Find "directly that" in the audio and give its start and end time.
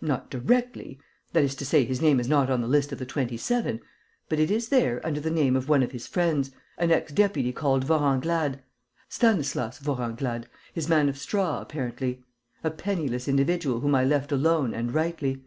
0.30-1.44